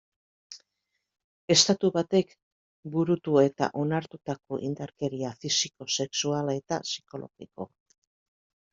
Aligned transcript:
Estatu 1.55 1.91
batek 1.97 2.33
burutu 2.97 3.37
eta 3.43 3.69
onartutako 3.83 4.61
indarkeria 4.71 5.37
fisiko, 5.45 5.91
sexual 6.01 6.55
eta 6.59 6.85
psikologiko. 6.91 7.73